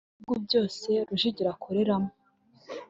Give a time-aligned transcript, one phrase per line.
[0.03, 2.09] Mu bihugu byose Rujugiro akoreramo